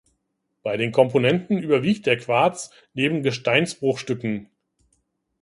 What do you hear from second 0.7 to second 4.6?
den Komponenten überwiegt der Quarz neben Gesteinsbruchstücken.